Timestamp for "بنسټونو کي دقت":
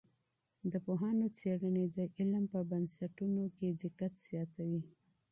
2.71-4.13